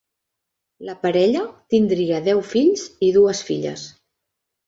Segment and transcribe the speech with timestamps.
[0.87, 1.43] La parella
[1.75, 3.87] tindria deu fills i dues filles.